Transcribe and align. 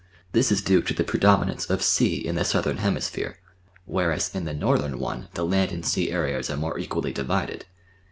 This 0.31 0.51
is 0.51 0.63
due 0.63 0.81
to 0.81 0.95
the 0.95 1.03
predominance 1.03 1.69
of 1.69 1.83
sea 1.83 2.15
in 2.15 2.33
the 2.33 2.43
Southern 2.43 2.77
lleini 2.77 3.03
sphere, 3.03 3.37
whereas 3.85 4.33
in 4.33 4.45
the 4.45 4.53
Northern 4.55 4.97
one 4.97 5.27
the 5.35 5.45
land 5.45 5.71
and 5.71 5.85
sea 5.85 6.11
areas 6.11 6.49
are 6.49 6.57
more 6.57 6.79
equally 6.79 7.13
divided. 7.13 7.65